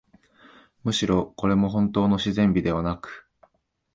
[0.83, 3.27] むしろ、これもほんとうの自然美ではなく、